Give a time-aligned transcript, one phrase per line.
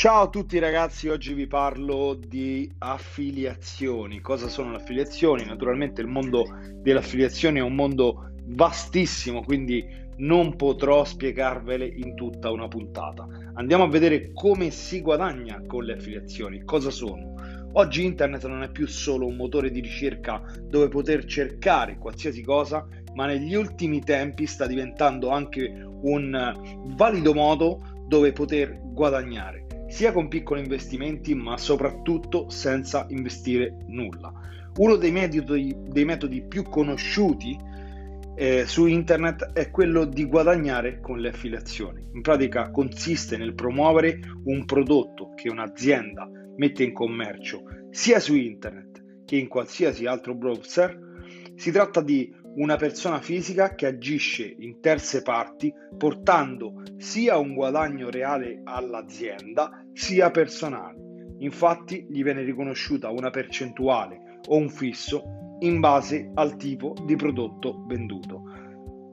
[0.00, 4.22] Ciao a tutti ragazzi, oggi vi parlo di affiliazioni.
[4.22, 5.44] Cosa sono le affiliazioni?
[5.44, 6.46] Naturalmente il mondo
[6.80, 9.84] delle affiliazioni è un mondo vastissimo, quindi
[10.16, 13.26] non potrò spiegarvele in tutta una puntata.
[13.52, 17.34] Andiamo a vedere come si guadagna con le affiliazioni, cosa sono.
[17.72, 22.88] Oggi internet non è più solo un motore di ricerca dove poter cercare qualsiasi cosa,
[23.12, 30.28] ma negli ultimi tempi sta diventando anche un valido modo dove poter guadagnare sia con
[30.28, 34.32] piccoli investimenti ma soprattutto senza investire nulla.
[34.76, 37.58] Uno dei metodi, dei metodi più conosciuti
[38.36, 42.08] eh, su internet è quello di guadagnare con le affiliazioni.
[42.14, 49.24] In pratica consiste nel promuovere un prodotto che un'azienda mette in commercio sia su internet
[49.26, 51.08] che in qualsiasi altro browser.
[51.54, 58.10] Si tratta di una persona fisica che agisce in terze parti portando sia un guadagno
[58.10, 60.98] reale all'azienda sia personale.
[61.38, 67.84] Infatti gli viene riconosciuta una percentuale o un fisso in base al tipo di prodotto
[67.86, 68.42] venduto.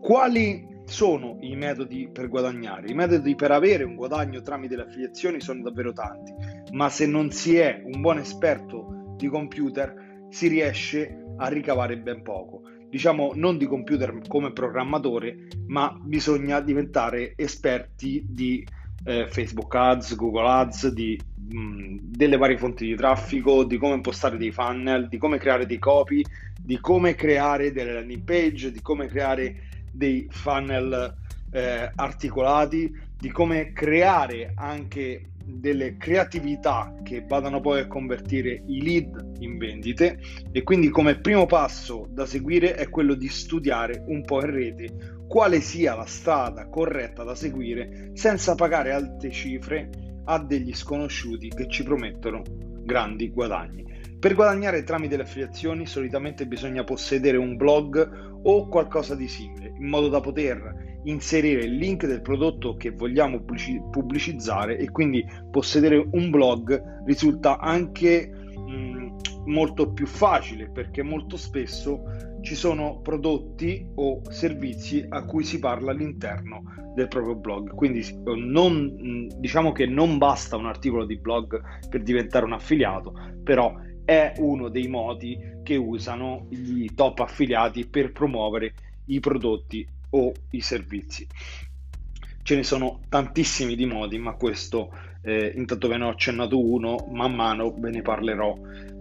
[0.00, 2.88] Quali sono i metodi per guadagnare?
[2.88, 6.32] I metodi per avere un guadagno tramite le affiliazioni sono davvero tanti,
[6.72, 12.22] ma se non si è un buon esperto di computer si riesce a ricavare ben
[12.22, 18.66] poco diciamo non di computer come programmatore, ma bisogna diventare esperti di
[19.04, 21.18] eh, Facebook Ads, Google Ads, di,
[21.50, 25.66] mh, mm, delle varie fonti di traffico, di come impostare dei funnel, di come creare
[25.66, 26.24] dei copy,
[26.60, 29.62] di come creare delle landing page, di come creare
[29.92, 31.14] dei funnel
[31.52, 39.36] eh, articolati, di come creare anche delle creatività che vadano poi a convertire i lead
[39.38, 40.18] in vendite
[40.50, 45.14] e quindi come primo passo da seguire è quello di studiare un po' in rete
[45.28, 49.88] quale sia la strada corretta da seguire senza pagare alte cifre
[50.24, 52.42] a degli sconosciuti che ci promettono
[52.82, 53.84] grandi guadagni.
[54.26, 59.86] Per guadagnare tramite le affiliazioni solitamente bisogna possedere un blog o qualcosa di simile in
[59.86, 66.30] modo da poter inserire il link del prodotto che vogliamo pubblicizzare e quindi possedere un
[66.30, 72.02] blog risulta anche mh, molto più facile perché molto spesso
[72.40, 76.64] ci sono prodotti o servizi a cui si parla all'interno
[76.96, 77.72] del proprio blog.
[77.76, 83.12] Quindi non, diciamo che non basta un articolo di blog per diventare un affiliato
[83.44, 83.72] però
[84.06, 88.72] è uno dei modi che usano gli top affiliati per promuovere
[89.06, 91.26] i prodotti o i servizi.
[92.42, 97.08] Ce ne sono tantissimi di modi, ma questo eh, intanto ve ne ho accennato uno,
[97.10, 98.56] man mano ve ne parlerò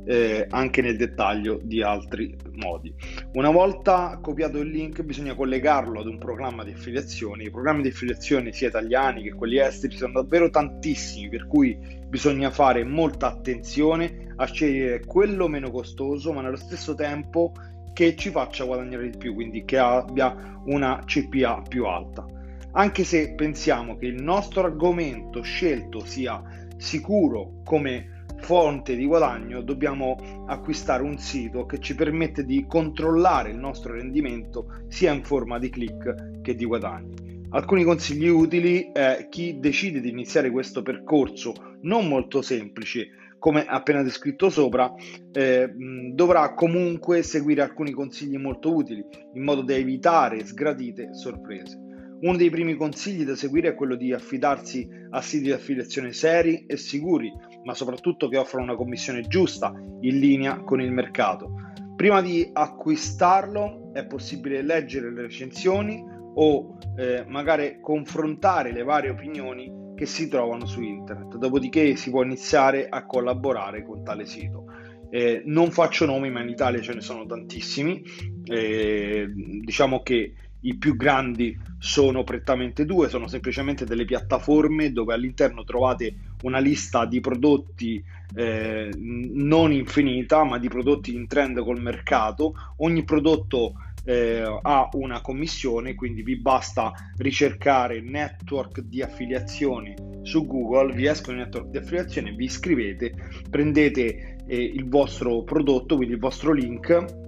[0.06, 2.94] eh, anche nel dettaglio di altri modi.
[3.34, 7.46] Una volta copiato il link bisogna collegarlo ad un programma di affiliazioni.
[7.46, 11.78] I programmi di affiliazione sia italiani che quelli esteri sono davvero tantissimi, per cui
[12.08, 17.52] bisogna fare molta attenzione a scegliere quello meno costoso, ma nello stesso tempo
[17.94, 22.26] che ci faccia guadagnare di più, quindi che abbia una CPA più alta.
[22.72, 26.44] Anche se pensiamo che il nostro argomento scelto sia
[26.78, 28.15] sicuro come
[28.46, 34.84] fonte di guadagno, dobbiamo acquistare un sito che ci permette di controllare il nostro rendimento
[34.88, 37.48] sia in forma di click che di guadagni.
[37.50, 43.08] Alcuni consigli utili è chi decide di iniziare questo percorso non molto semplice
[43.40, 44.94] come appena descritto sopra,
[45.32, 45.72] eh,
[46.14, 51.80] dovrà comunque seguire alcuni consigli molto utili in modo da evitare sgradite sorprese.
[52.22, 56.66] Uno dei primi consigli da seguire è quello di affidarsi a siti di affiliazione seri
[56.66, 57.32] e sicuri,
[57.66, 61.54] ma soprattutto che offrono una commissione giusta in linea con il mercato.
[61.96, 66.04] Prima di acquistarlo è possibile leggere le recensioni
[66.36, 72.24] o eh, magari confrontare le varie opinioni che si trovano su internet, dopodiché si può
[72.24, 74.66] iniziare a collaborare con tale sito.
[75.10, 78.04] Eh, non faccio nomi, ma in Italia ce ne sono tantissimi.
[78.44, 80.34] Eh, diciamo che
[80.66, 86.16] i più grandi sono prettamente due, sono semplicemente delle piattaforme dove all'interno trovate
[86.46, 88.04] una lista di prodotti
[88.36, 92.54] eh, non infinita, ma di prodotti in trend col mercato.
[92.78, 93.74] Ogni prodotto
[94.06, 101.38] eh, ha una commissione, quindi vi basta ricercare network di affiliazioni su Google, vi escono
[101.38, 103.14] i network di affiliazione, vi iscrivete,
[103.50, 107.24] prendete eh, il vostro prodotto, quindi il vostro link,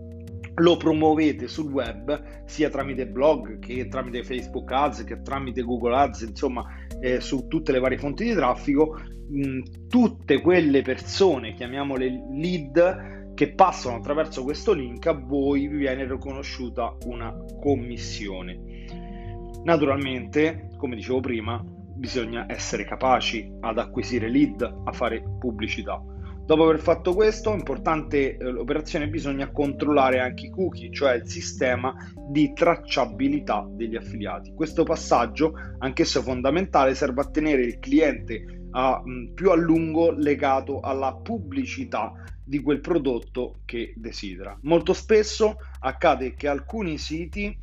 [0.60, 6.22] lo promuovete sul web sia tramite blog che tramite Facebook Ads che tramite Google Ads,
[6.22, 6.66] insomma
[7.00, 9.00] eh, su tutte le varie fonti di traffico,
[9.30, 16.08] mh, tutte quelle persone, chiamiamole lead, che passano attraverso questo link a voi vi viene
[16.08, 18.86] riconosciuta una commissione.
[19.64, 26.02] Naturalmente, come dicevo prima, bisogna essere capaci ad acquisire lead, a fare pubblicità.
[26.48, 31.94] Dopo aver fatto questo, importante eh, l'operazione, bisogna controllare anche i cookie, cioè il sistema
[32.16, 34.54] di tracciabilità degli affiliati.
[34.54, 40.80] Questo passaggio, anch'esso fondamentale, serve a tenere il cliente a, mh, più a lungo legato
[40.80, 42.14] alla pubblicità
[42.46, 44.58] di quel prodotto che desidera.
[44.62, 47.58] Molto spesso accade che alcuni siti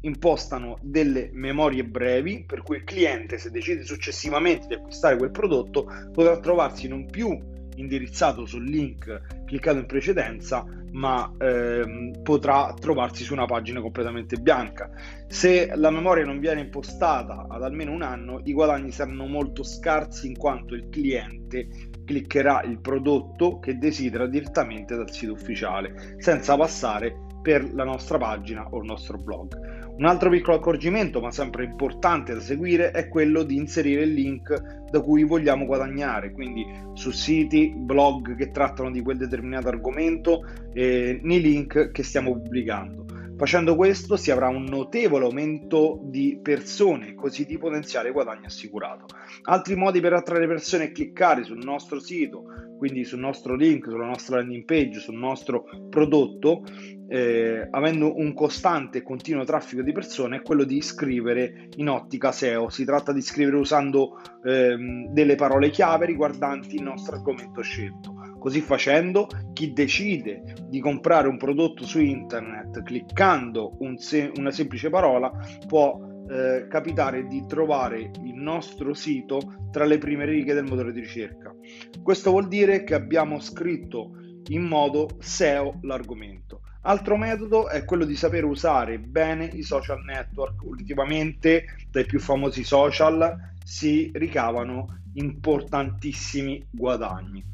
[0.00, 5.86] impostano delle memorie brevi per cui il cliente se decide successivamente di acquistare quel prodotto
[6.12, 13.32] potrà trovarsi non più indirizzato sul link cliccato in precedenza, ma ehm, potrà trovarsi su
[13.32, 14.90] una pagina completamente bianca.
[15.26, 20.26] Se la memoria non viene impostata ad almeno un anno, i guadagni saranno molto scarsi
[20.26, 21.68] in quanto il cliente
[22.04, 28.66] cliccherà il prodotto che desidera direttamente dal sito ufficiale, senza passare per la nostra pagina
[28.70, 29.83] o il nostro blog.
[29.96, 34.82] Un altro piccolo accorgimento, ma sempre importante da seguire, è quello di inserire il link
[34.90, 41.20] da cui vogliamo guadagnare, quindi su siti, blog che trattano di quel determinato argomento, eh,
[41.22, 43.13] nei link che stiamo pubblicando.
[43.36, 49.06] Facendo questo si avrà un notevole aumento di persone, così di potenziale guadagno assicurato.
[49.42, 52.44] Altri modi per attrarre persone è cliccare sul nostro sito,
[52.78, 56.62] quindi sul nostro link, sulla nostra landing page, sul nostro prodotto
[57.08, 62.32] eh, avendo un costante e continuo traffico di persone, è quello di scrivere in ottica
[62.32, 62.68] SEO.
[62.70, 68.13] Si tratta di scrivere usando ehm, delle parole chiave riguardanti il nostro argomento scelto.
[68.44, 74.90] Così facendo, chi decide di comprare un prodotto su internet cliccando un se- una semplice
[74.90, 75.32] parola
[75.66, 75.98] può
[76.28, 81.54] eh, capitare di trovare il nostro sito tra le prime righe del motore di ricerca.
[82.02, 84.10] Questo vuol dire che abbiamo scritto
[84.48, 86.60] in modo SEO l'argomento.
[86.82, 90.64] Altro metodo è quello di sapere usare bene i social network.
[90.64, 97.52] Ultimamente dai più famosi social si ricavano importantissimi guadagni.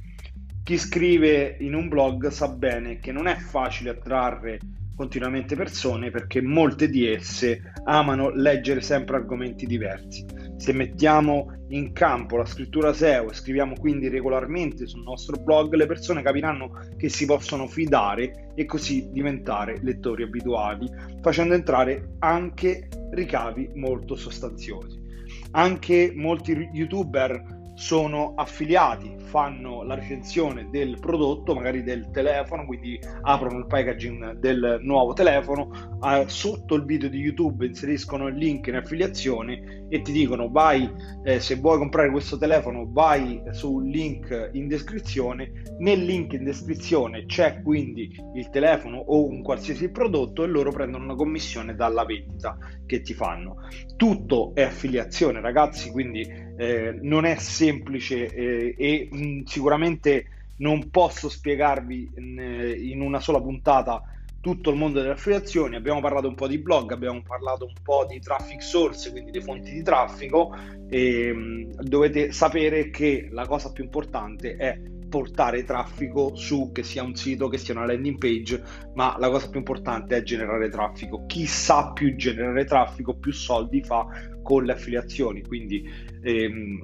[0.70, 4.60] Chi scrive in un blog sa bene che non è facile attrarre
[4.94, 10.24] continuamente persone perché molte di esse amano leggere sempre argomenti diversi.
[10.58, 15.86] Se mettiamo in campo la scrittura SEO e scriviamo quindi regolarmente sul nostro blog, le
[15.86, 20.88] persone capiranno che si possono fidare e così diventare lettori abituali,
[21.20, 25.02] facendo entrare anche ricavi molto sostanziosi.
[25.50, 33.58] Anche molti youtuber sono affiliati, fanno la recensione del prodotto, magari del telefono, quindi aprono
[33.58, 35.70] il packaging del nuovo telefono,
[36.04, 40.90] eh, sotto il video di YouTube inseriscono il link in affiliazione e ti dicono vai,
[41.24, 47.24] eh, se vuoi comprare questo telefono vai sul link in descrizione, nel link in descrizione
[47.26, 52.58] c'è quindi il telefono o un qualsiasi prodotto e loro prendono una commissione dalla vendita
[52.84, 53.58] che ti fanno.
[53.96, 60.26] Tutto è affiliazione ragazzi, quindi eh, non è semplice eh, e mm, sicuramente
[60.56, 64.02] non posso spiegarvi in, eh, in, una sola puntata
[64.40, 65.76] tutto il mondo delle affiliazioni.
[65.76, 69.42] Abbiamo parlato un po' di blog, abbiamo parlato un po' di traffic source, quindi le
[69.42, 70.54] fonti di traffico.
[70.88, 74.80] E, mm, dovete sapere che la cosa più importante è
[75.10, 78.62] portare traffico su che sia un sito, che sia una landing page,
[78.94, 81.26] ma la cosa più importante è generare traffico.
[81.26, 84.06] Chi sa più generare traffico, più soldi fa
[84.42, 85.86] con le affiliazioni, quindi
[86.22, 86.82] ehm,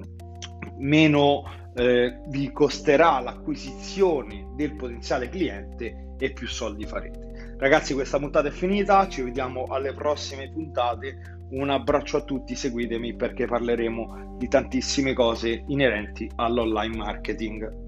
[0.77, 1.43] meno
[1.75, 7.55] eh, vi costerà l'acquisizione del potenziale cliente e più soldi farete.
[7.57, 11.35] Ragazzi, questa puntata è finita, ci vediamo alle prossime puntate.
[11.49, 17.86] Un abbraccio a tutti, seguitemi perché parleremo di tantissime cose inerenti all'online marketing.